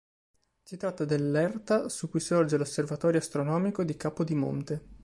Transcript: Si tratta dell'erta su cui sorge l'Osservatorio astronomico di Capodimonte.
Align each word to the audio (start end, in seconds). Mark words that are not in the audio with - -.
Si 0.63 0.77
tratta 0.77 1.05
dell'erta 1.05 1.87
su 1.87 2.09
cui 2.09 2.19
sorge 2.19 2.57
l'Osservatorio 2.57 3.19
astronomico 3.19 3.83
di 3.83 3.97
Capodimonte. 3.97 4.85